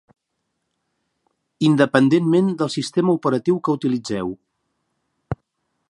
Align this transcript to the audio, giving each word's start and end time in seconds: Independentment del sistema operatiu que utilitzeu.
Independentment 1.67 2.49
del 2.63 2.73
sistema 2.77 3.15
operatiu 3.19 3.61
que 3.69 3.77
utilitzeu. 3.79 4.35